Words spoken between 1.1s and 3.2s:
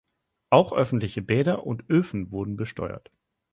Bäder und Öfen wurden besteuert.